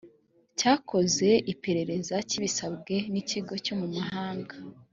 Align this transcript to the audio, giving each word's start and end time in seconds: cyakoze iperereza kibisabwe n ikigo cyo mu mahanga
cyakoze 0.59 1.29
iperereza 1.53 2.15
kibisabwe 2.29 2.95
n 3.11 3.13
ikigo 3.21 3.53
cyo 3.65 3.73
mu 3.79 3.87
mahanga 3.95 4.55